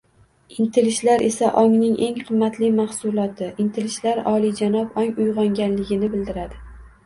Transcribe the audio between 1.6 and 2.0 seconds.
ongning